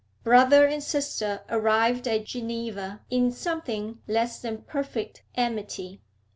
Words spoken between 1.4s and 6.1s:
arrived at Geneva in something less than perfect amity.